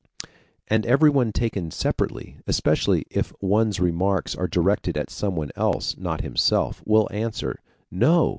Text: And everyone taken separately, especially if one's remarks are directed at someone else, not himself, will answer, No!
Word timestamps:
And 0.67 0.83
everyone 0.87 1.31
taken 1.31 1.69
separately, 1.69 2.37
especially 2.47 3.05
if 3.11 3.31
one's 3.39 3.79
remarks 3.79 4.33
are 4.35 4.47
directed 4.47 4.97
at 4.97 5.11
someone 5.11 5.51
else, 5.55 5.95
not 5.95 6.21
himself, 6.21 6.81
will 6.87 7.07
answer, 7.11 7.59
No! 7.91 8.29